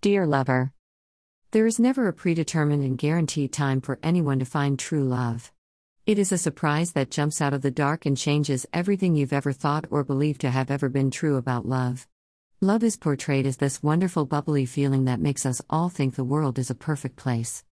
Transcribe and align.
Dear 0.00 0.28
lover, 0.28 0.72
there 1.50 1.66
is 1.66 1.80
never 1.80 2.06
a 2.06 2.12
predetermined 2.12 2.84
and 2.84 2.96
guaranteed 2.96 3.52
time 3.52 3.80
for 3.80 3.98
anyone 4.00 4.38
to 4.38 4.44
find 4.44 4.78
true 4.78 5.02
love. 5.02 5.50
It 6.06 6.20
is 6.20 6.30
a 6.30 6.38
surprise 6.38 6.92
that 6.92 7.10
jumps 7.10 7.40
out 7.40 7.52
of 7.52 7.62
the 7.62 7.72
dark 7.72 8.06
and 8.06 8.16
changes 8.16 8.64
everything 8.72 9.16
you've 9.16 9.32
ever 9.32 9.52
thought 9.52 9.86
or 9.90 10.04
believed 10.04 10.40
to 10.42 10.50
have 10.50 10.70
ever 10.70 10.88
been 10.88 11.10
true 11.10 11.34
about 11.34 11.66
love. 11.66 12.06
Love 12.60 12.84
is 12.84 12.96
portrayed 12.96 13.44
as 13.44 13.56
this 13.56 13.82
wonderful, 13.82 14.24
bubbly 14.24 14.66
feeling 14.66 15.06
that 15.06 15.18
makes 15.18 15.44
us 15.44 15.60
all 15.68 15.88
think 15.88 16.14
the 16.14 16.22
world 16.22 16.60
is 16.60 16.70
a 16.70 16.76
perfect 16.76 17.16
place. 17.16 17.64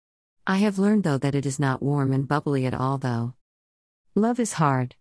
I 0.49 0.57
have 0.57 0.81
learned, 0.81 1.05
though, 1.05 1.19
that 1.19 1.37
it 1.37 1.47
is 1.47 1.61
not 1.61 1.81
warm 1.81 2.13
and 2.13 2.27
bubbly 2.27 2.67
at 2.67 2.75
all, 2.75 2.99
though. 2.99 3.35
Love 4.17 4.41
is 4.41 4.55
hard. 4.55 4.97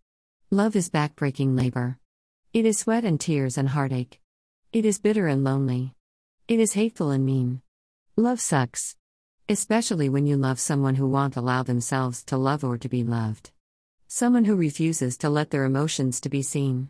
Love 0.52 0.76
is 0.76 0.92
backbreaking 0.92 1.58
labor. 1.58 1.98
It 2.54 2.68
is 2.68 2.78
sweat 2.78 3.04
and 3.04 3.20
tears 3.20 3.58
and 3.58 3.70
heartache. 3.70 4.22
It 4.72 4.86
is 4.86 5.00
bitter 5.00 5.26
and 5.26 5.44
lonely. 5.44 5.96
It 6.48 6.60
is 6.60 6.74
hateful 6.74 7.10
and 7.10 7.26
mean. 7.26 7.64
Love 8.16 8.40
sucks. 8.40 8.96
Especially 9.50 10.10
when 10.10 10.28
you 10.28 10.38
love 10.38 10.60
someone 10.60 10.94
who 10.94 11.08
won't 11.10 11.36
allow 11.36 11.64
themselves 11.64 12.24
to 12.26 12.38
love 12.38 12.64
or 12.64 12.78
to 12.78 12.88
be 12.88 13.04
loved. 13.04 13.50
Someone 14.08 14.46
who 14.46 14.56
refuses 14.56 15.18
to 15.18 15.30
let 15.30 15.50
their 15.50 15.66
emotions 15.66 16.22
to 16.22 16.30
be 16.30 16.44
seen. 16.44 16.90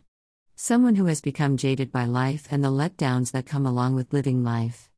Someone 0.56 0.96
who 0.96 1.06
has 1.06 1.22
become 1.22 1.56
jaded 1.56 1.90
by 1.90 2.04
life 2.04 2.46
and 2.50 2.62
the 2.62 2.68
letdowns 2.68 3.32
that 3.32 3.46
come 3.46 3.64
along 3.64 3.94
with 3.94 4.12
living 4.12 4.44
life. 4.44 4.90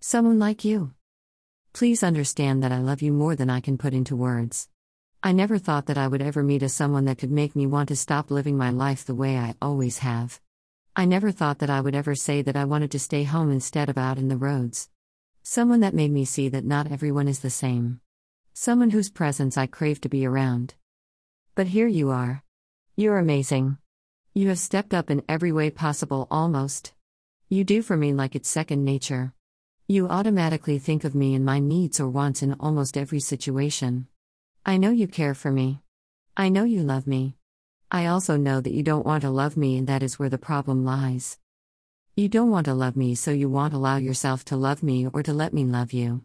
Someone 0.00 0.40
like 0.40 0.64
you. 0.64 0.92
Please 1.72 2.02
understand 2.02 2.64
that 2.64 2.72
I 2.72 2.78
love 2.78 3.02
you 3.02 3.12
more 3.12 3.36
than 3.36 3.48
I 3.48 3.60
can 3.60 3.78
put 3.78 3.94
into 3.94 4.16
words. 4.16 4.68
I 5.22 5.30
never 5.30 5.58
thought 5.58 5.86
that 5.86 5.98
I 5.98 6.08
would 6.08 6.22
ever 6.22 6.42
meet 6.42 6.64
a 6.64 6.68
someone 6.68 7.04
that 7.04 7.18
could 7.18 7.30
make 7.30 7.54
me 7.54 7.68
want 7.68 7.90
to 7.90 7.96
stop 7.96 8.32
living 8.32 8.56
my 8.56 8.70
life 8.70 9.04
the 9.04 9.14
way 9.14 9.38
I 9.38 9.54
always 9.62 9.98
have. 9.98 10.40
I 10.98 11.04
never 11.04 11.30
thought 11.30 11.58
that 11.58 11.68
I 11.68 11.82
would 11.82 11.94
ever 11.94 12.14
say 12.14 12.40
that 12.40 12.56
I 12.56 12.64
wanted 12.64 12.90
to 12.92 12.98
stay 12.98 13.24
home 13.24 13.50
instead 13.50 13.90
of 13.90 13.98
out 13.98 14.16
in 14.16 14.28
the 14.28 14.36
roads. 14.38 14.88
Someone 15.42 15.80
that 15.80 15.92
made 15.92 16.10
me 16.10 16.24
see 16.24 16.48
that 16.48 16.64
not 16.64 16.90
everyone 16.90 17.28
is 17.28 17.40
the 17.40 17.50
same. 17.50 18.00
Someone 18.54 18.88
whose 18.88 19.10
presence 19.10 19.58
I 19.58 19.66
crave 19.66 20.00
to 20.00 20.08
be 20.08 20.24
around. 20.24 20.72
But 21.54 21.66
here 21.66 21.86
you 21.86 22.08
are. 22.12 22.42
You're 22.96 23.18
amazing. 23.18 23.76
You 24.32 24.48
have 24.48 24.58
stepped 24.58 24.94
up 24.94 25.10
in 25.10 25.22
every 25.28 25.52
way 25.52 25.68
possible 25.68 26.26
almost. 26.30 26.94
You 27.50 27.62
do 27.62 27.82
for 27.82 27.98
me 27.98 28.14
like 28.14 28.34
it's 28.34 28.48
second 28.48 28.82
nature. 28.82 29.34
You 29.86 30.08
automatically 30.08 30.78
think 30.78 31.04
of 31.04 31.14
me 31.14 31.34
and 31.34 31.44
my 31.44 31.58
needs 31.58 32.00
or 32.00 32.08
wants 32.08 32.42
in 32.42 32.54
almost 32.58 32.96
every 32.96 33.20
situation. 33.20 34.06
I 34.64 34.78
know 34.78 34.92
you 34.92 35.08
care 35.08 35.34
for 35.34 35.50
me. 35.52 35.82
I 36.38 36.48
know 36.48 36.64
you 36.64 36.82
love 36.82 37.06
me. 37.06 37.35
I 37.90 38.06
also 38.06 38.36
know 38.36 38.60
that 38.60 38.72
you 38.72 38.82
don't 38.82 39.06
want 39.06 39.22
to 39.22 39.30
love 39.30 39.56
me, 39.56 39.78
and 39.78 39.86
that 39.86 40.02
is 40.02 40.18
where 40.18 40.28
the 40.28 40.38
problem 40.38 40.84
lies. 40.84 41.38
You 42.16 42.28
don't 42.28 42.50
want 42.50 42.64
to 42.64 42.74
love 42.74 42.96
me, 42.96 43.14
so 43.14 43.30
you 43.30 43.48
won't 43.48 43.74
allow 43.74 43.96
yourself 43.96 44.44
to 44.46 44.56
love 44.56 44.82
me 44.82 45.06
or 45.06 45.22
to 45.22 45.32
let 45.32 45.54
me 45.54 45.64
love 45.64 45.92
you. 45.92 46.22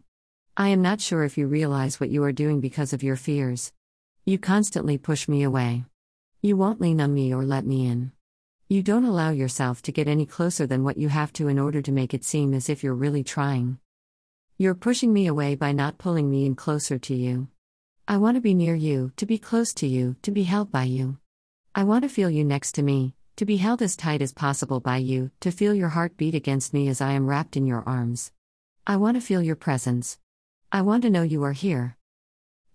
I 0.56 0.68
am 0.68 0.82
not 0.82 1.00
sure 1.00 1.22
if 1.22 1.38
you 1.38 1.46
realize 1.46 2.00
what 2.00 2.10
you 2.10 2.24
are 2.24 2.32
doing 2.32 2.60
because 2.60 2.92
of 2.92 3.02
your 3.02 3.14
fears. 3.14 3.72
You 4.24 4.38
constantly 4.38 4.98
push 4.98 5.28
me 5.28 5.44
away. 5.44 5.84
You 6.40 6.56
won't 6.56 6.80
lean 6.80 7.00
on 7.00 7.14
me 7.14 7.32
or 7.32 7.44
let 7.44 7.64
me 7.64 7.86
in. 7.86 8.10
You 8.68 8.82
don't 8.82 9.04
allow 9.04 9.30
yourself 9.30 9.82
to 9.82 9.92
get 9.92 10.08
any 10.08 10.26
closer 10.26 10.66
than 10.66 10.82
what 10.82 10.96
you 10.96 11.10
have 11.10 11.32
to 11.34 11.46
in 11.46 11.58
order 11.58 11.80
to 11.80 11.92
make 11.92 12.12
it 12.12 12.24
seem 12.24 12.54
as 12.54 12.68
if 12.68 12.82
you're 12.82 12.94
really 12.94 13.22
trying. 13.22 13.78
You're 14.58 14.74
pushing 14.74 15.12
me 15.12 15.26
away 15.26 15.54
by 15.54 15.70
not 15.72 15.98
pulling 15.98 16.28
me 16.28 16.44
in 16.44 16.56
closer 16.56 16.98
to 16.98 17.14
you. 17.14 17.48
I 18.08 18.16
want 18.16 18.36
to 18.36 18.40
be 18.40 18.54
near 18.54 18.74
you, 18.74 19.12
to 19.16 19.26
be 19.26 19.38
close 19.38 19.72
to 19.74 19.86
you, 19.86 20.16
to 20.22 20.30
be 20.30 20.42
held 20.42 20.72
by 20.72 20.84
you. 20.84 21.18
I 21.74 21.84
want 21.84 22.02
to 22.02 22.10
feel 22.10 22.28
you 22.28 22.44
next 22.44 22.72
to 22.72 22.82
me, 22.82 23.14
to 23.36 23.46
be 23.46 23.56
held 23.56 23.80
as 23.80 23.96
tight 23.96 24.20
as 24.20 24.34
possible 24.34 24.78
by 24.78 24.98
you, 24.98 25.30
to 25.40 25.50
feel 25.50 25.72
your 25.72 25.88
heart 25.88 26.18
beat 26.18 26.34
against 26.34 26.74
me 26.74 26.86
as 26.88 27.00
I 27.00 27.12
am 27.12 27.26
wrapped 27.26 27.56
in 27.56 27.64
your 27.64 27.82
arms. 27.86 28.30
I 28.86 28.96
want 28.96 29.16
to 29.16 29.22
feel 29.22 29.40
your 29.40 29.56
presence. 29.56 30.18
I 30.70 30.82
want 30.82 31.02
to 31.04 31.10
know 31.10 31.22
you 31.22 31.42
are 31.44 31.52
here. 31.52 31.96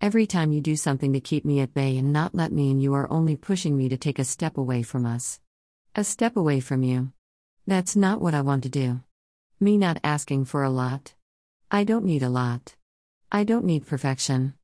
Every 0.01 0.25
time 0.25 0.51
you 0.51 0.61
do 0.61 0.75
something 0.75 1.13
to 1.13 1.19
keep 1.19 1.45
me 1.45 1.59
at 1.59 1.75
bay 1.75 1.95
and 1.95 2.11
not 2.11 2.33
let 2.33 2.51
me 2.51 2.71
in, 2.71 2.79
you 2.79 2.95
are 2.95 3.11
only 3.11 3.35
pushing 3.35 3.77
me 3.77 3.87
to 3.89 3.97
take 3.97 4.17
a 4.17 4.23
step 4.23 4.57
away 4.57 4.81
from 4.81 5.05
us. 5.05 5.39
A 5.93 6.03
step 6.03 6.35
away 6.35 6.59
from 6.59 6.81
you. 6.81 7.11
That's 7.67 7.95
not 7.95 8.19
what 8.19 8.33
I 8.33 8.41
want 8.41 8.63
to 8.63 8.69
do. 8.69 9.01
Me 9.59 9.77
not 9.77 9.99
asking 10.03 10.45
for 10.45 10.63
a 10.63 10.71
lot. 10.71 11.13
I 11.69 11.83
don't 11.83 12.05
need 12.05 12.23
a 12.23 12.29
lot. 12.29 12.75
I 13.31 13.43
don't 13.43 13.65
need 13.65 13.85
perfection. 13.85 14.55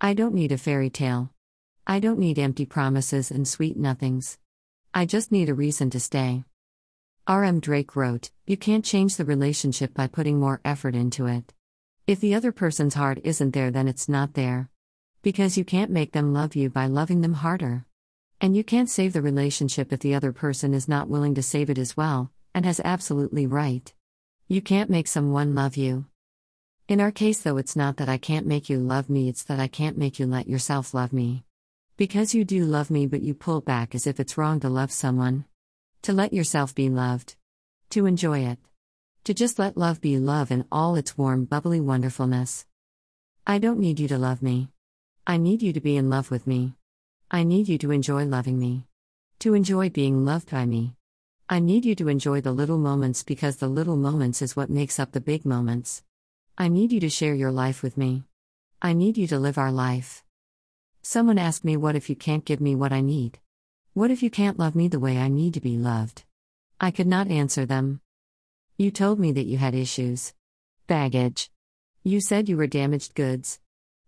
I 0.00 0.12
don't 0.12 0.34
need 0.34 0.50
a 0.50 0.58
fairy 0.58 0.90
tale. 0.90 1.30
I 1.88 2.00
don't 2.00 2.18
need 2.18 2.36
empty 2.36 2.66
promises 2.66 3.30
and 3.30 3.46
sweet 3.46 3.76
nothings. 3.76 4.38
I 4.92 5.06
just 5.06 5.30
need 5.30 5.48
a 5.48 5.54
reason 5.54 5.88
to 5.90 6.00
stay. 6.00 6.42
R.M. 7.28 7.60
Drake 7.60 7.94
wrote, 7.94 8.32
You 8.44 8.56
can't 8.56 8.84
change 8.84 9.14
the 9.14 9.24
relationship 9.24 9.94
by 9.94 10.08
putting 10.08 10.40
more 10.40 10.60
effort 10.64 10.96
into 10.96 11.26
it. 11.26 11.54
If 12.04 12.18
the 12.18 12.34
other 12.34 12.50
person's 12.50 12.94
heart 12.94 13.20
isn't 13.22 13.52
there, 13.52 13.70
then 13.70 13.86
it's 13.86 14.08
not 14.08 14.34
there. 14.34 14.68
Because 15.22 15.56
you 15.56 15.64
can't 15.64 15.92
make 15.92 16.10
them 16.10 16.32
love 16.32 16.56
you 16.56 16.70
by 16.70 16.88
loving 16.88 17.20
them 17.20 17.34
harder. 17.34 17.84
And 18.40 18.56
you 18.56 18.64
can't 18.64 18.90
save 18.90 19.12
the 19.12 19.22
relationship 19.22 19.92
if 19.92 20.00
the 20.00 20.16
other 20.16 20.32
person 20.32 20.74
is 20.74 20.88
not 20.88 21.08
willing 21.08 21.36
to 21.36 21.42
save 21.42 21.70
it 21.70 21.78
as 21.78 21.96
well, 21.96 22.32
and 22.52 22.66
has 22.66 22.80
absolutely 22.84 23.46
right. 23.46 23.94
You 24.48 24.60
can't 24.60 24.90
make 24.90 25.06
someone 25.06 25.54
love 25.54 25.76
you. 25.76 26.06
In 26.88 27.00
our 27.00 27.12
case, 27.12 27.42
though, 27.42 27.58
it's 27.58 27.76
not 27.76 27.96
that 27.98 28.08
I 28.08 28.18
can't 28.18 28.46
make 28.46 28.68
you 28.68 28.80
love 28.80 29.08
me, 29.08 29.28
it's 29.28 29.44
that 29.44 29.60
I 29.60 29.68
can't 29.68 29.96
make 29.96 30.18
you 30.18 30.26
let 30.26 30.48
yourself 30.48 30.92
love 30.92 31.12
me. 31.12 31.45
Because 31.98 32.34
you 32.34 32.44
do 32.44 32.66
love 32.66 32.90
me, 32.90 33.06
but 33.06 33.22
you 33.22 33.32
pull 33.32 33.62
back 33.62 33.94
as 33.94 34.06
if 34.06 34.20
it's 34.20 34.36
wrong 34.36 34.60
to 34.60 34.68
love 34.68 34.92
someone. 34.92 35.46
To 36.02 36.12
let 36.12 36.34
yourself 36.34 36.74
be 36.74 36.90
loved. 36.90 37.36
To 37.90 38.04
enjoy 38.04 38.40
it. 38.40 38.58
To 39.24 39.32
just 39.32 39.58
let 39.58 39.78
love 39.78 40.02
be 40.02 40.18
love 40.18 40.50
in 40.50 40.66
all 40.70 40.96
its 40.96 41.16
warm, 41.16 41.46
bubbly 41.46 41.80
wonderfulness. 41.80 42.66
I 43.46 43.56
don't 43.56 43.78
need 43.78 43.98
you 43.98 44.08
to 44.08 44.18
love 44.18 44.42
me. 44.42 44.68
I 45.26 45.38
need 45.38 45.62
you 45.62 45.72
to 45.72 45.80
be 45.80 45.96
in 45.96 46.10
love 46.10 46.30
with 46.30 46.46
me. 46.46 46.74
I 47.30 47.44
need 47.44 47.66
you 47.66 47.78
to 47.78 47.90
enjoy 47.90 48.26
loving 48.26 48.58
me. 48.58 48.84
To 49.38 49.54
enjoy 49.54 49.88
being 49.88 50.22
loved 50.22 50.50
by 50.50 50.66
me. 50.66 50.96
I 51.48 51.60
need 51.60 51.86
you 51.86 51.94
to 51.94 52.08
enjoy 52.08 52.42
the 52.42 52.52
little 52.52 52.76
moments 52.76 53.22
because 53.22 53.56
the 53.56 53.68
little 53.68 53.96
moments 53.96 54.42
is 54.42 54.54
what 54.54 54.68
makes 54.68 54.98
up 54.98 55.12
the 55.12 55.20
big 55.22 55.46
moments. 55.46 56.02
I 56.58 56.68
need 56.68 56.92
you 56.92 57.00
to 57.00 57.08
share 57.08 57.34
your 57.34 57.52
life 57.52 57.82
with 57.82 57.96
me. 57.96 58.24
I 58.82 58.92
need 58.92 59.16
you 59.16 59.26
to 59.28 59.38
live 59.38 59.56
our 59.56 59.72
life. 59.72 60.25
Someone 61.08 61.38
asked 61.38 61.64
me, 61.64 61.76
What 61.76 61.94
if 61.94 62.10
you 62.10 62.16
can't 62.16 62.44
give 62.44 62.60
me 62.60 62.74
what 62.74 62.92
I 62.92 63.00
need? 63.00 63.38
What 63.94 64.10
if 64.10 64.24
you 64.24 64.28
can't 64.28 64.58
love 64.58 64.74
me 64.74 64.88
the 64.88 64.98
way 64.98 65.18
I 65.18 65.28
need 65.28 65.54
to 65.54 65.60
be 65.60 65.78
loved? 65.78 66.24
I 66.80 66.90
could 66.90 67.06
not 67.06 67.30
answer 67.30 67.64
them. 67.64 68.00
You 68.76 68.90
told 68.90 69.20
me 69.20 69.30
that 69.30 69.46
you 69.46 69.56
had 69.56 69.72
issues. 69.72 70.34
Baggage. 70.88 71.48
You 72.02 72.20
said 72.20 72.48
you 72.48 72.56
were 72.56 72.66
damaged 72.66 73.14
goods. 73.14 73.60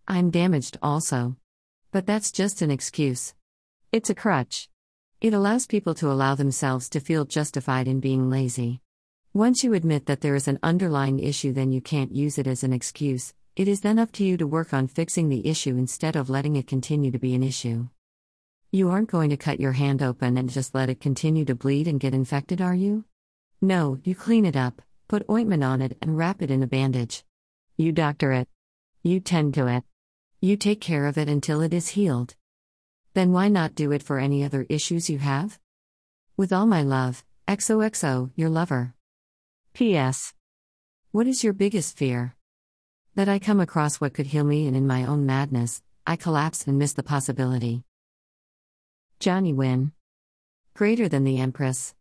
I'm 0.08 0.31
damaged 0.31 0.76
also. 0.82 1.37
But 1.92 2.04
that's 2.04 2.32
just 2.32 2.62
an 2.62 2.72
excuse. 2.72 3.32
It's 3.92 4.10
a 4.10 4.14
crutch. 4.22 4.69
It 5.20 5.32
allows 5.32 5.69
people 5.69 5.94
to 5.94 6.10
allow 6.10 6.34
themselves 6.34 6.88
to 6.88 6.98
feel 6.98 7.25
justified 7.25 7.87
in 7.87 8.00
being 8.00 8.28
lazy. 8.28 8.81
Once 9.32 9.62
you 9.62 9.72
admit 9.72 10.06
that 10.06 10.20
there 10.20 10.34
is 10.34 10.48
an 10.48 10.58
underlying 10.64 11.20
issue, 11.20 11.53
then 11.53 11.70
you 11.70 11.81
can't 11.81 12.16
use 12.16 12.38
it 12.38 12.48
as 12.48 12.64
an 12.64 12.72
excuse, 12.72 13.34
it 13.58 13.66
is 13.66 13.80
then 13.80 13.98
up 13.98 14.12
to 14.12 14.22
you 14.22 14.36
to 14.36 14.46
work 14.46 14.72
on 14.72 14.86
fixing 14.86 15.28
the 15.28 15.44
issue 15.44 15.76
instead 15.76 16.14
of 16.14 16.30
letting 16.30 16.54
it 16.54 16.69
continue 16.69 17.10
to 17.10 17.19
be 17.19 17.34
an 17.34 17.42
issue. 17.42 17.88
You 18.70 18.88
aren't 18.88 19.10
going 19.10 19.30
to 19.30 19.36
cut 19.36 19.58
your 19.58 19.72
hand 19.72 20.00
open 20.00 20.38
and 20.38 20.48
just 20.48 20.76
let 20.76 20.88
it 20.88 21.00
continue 21.00 21.44
to 21.44 21.56
bleed 21.56 21.88
and 21.88 21.98
get 21.98 22.14
infected, 22.14 22.60
are 22.60 22.76
you? 22.76 23.04
No, 23.60 23.98
you 24.04 24.14
clean 24.14 24.46
it 24.46 24.54
up, 24.54 24.80
put 25.08 25.28
ointment 25.28 25.64
on 25.64 25.82
it, 25.82 25.98
and 26.00 26.16
wrap 26.16 26.41
it 26.41 26.52
in 26.52 26.62
a 26.62 26.69
bandage. 26.69 27.24
You 27.76 27.91
doctor 27.91 28.30
it. 28.30 28.46
You 29.02 29.19
tend 29.19 29.54
to 29.54 29.66
it. 29.66 29.82
You 30.40 30.56
take 30.56 30.80
care 30.80 31.06
of 31.06 31.19
it 31.19 31.28
until 31.28 31.60
it 31.60 31.75
is 31.75 31.88
healed. 31.88 32.36
Then 33.14 33.32
why 33.32 33.48
not 33.48 33.75
do 33.75 33.90
it 33.90 34.04
for 34.04 34.20
any 34.20 34.44
other 34.44 34.66
issues 34.69 35.10
you 35.10 35.19
have? 35.19 35.58
With 36.36 36.52
all 36.52 36.66
my 36.66 36.82
love, 36.82 37.25
XOXO, 37.48 38.30
your 38.36 38.50
lover. 38.50 38.94
P.S. 39.75 40.32
What 41.10 41.26
is 41.26 41.42
your 41.42 41.54
biggest 41.54 41.96
fear? 41.98 42.36
That 43.19 43.29
I 43.29 43.41
come 43.41 43.59
across 43.59 44.00
what 44.00 44.15
could 44.15 44.26
heal 44.26 44.44
me, 44.44 44.69
and 44.69 44.76
in 44.76 44.87
my 44.87 45.05
own 45.05 45.26
madness, 45.26 45.82
I 46.06 46.15
collapse 46.15 46.69
and 46.69 46.79
miss 46.79 46.93
the 46.93 47.03
possibility. 47.03 47.82
Johnny 49.19 49.53
Win. 49.53 49.91
Greater 50.76 51.09
than 51.09 51.25
the 51.25 51.41
Empress. 51.41 51.97